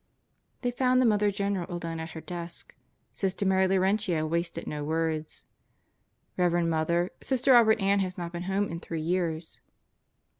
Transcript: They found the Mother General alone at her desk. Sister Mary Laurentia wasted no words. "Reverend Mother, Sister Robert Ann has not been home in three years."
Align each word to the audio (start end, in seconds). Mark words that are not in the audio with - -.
They 0.61 0.71
found 0.71 0.99
the 0.99 1.05
Mother 1.05 1.29
General 1.29 1.69
alone 1.71 1.99
at 1.99 2.09
her 2.13 2.21
desk. 2.21 2.73
Sister 3.13 3.45
Mary 3.45 3.67
Laurentia 3.67 4.25
wasted 4.25 4.65
no 4.65 4.83
words. 4.83 5.43
"Reverend 6.37 6.71
Mother, 6.71 7.11
Sister 7.21 7.51
Robert 7.51 7.79
Ann 7.79 7.99
has 7.99 8.17
not 8.17 8.31
been 8.31 8.41
home 8.49 8.67
in 8.71 8.79
three 8.79 8.99
years." 8.99 9.59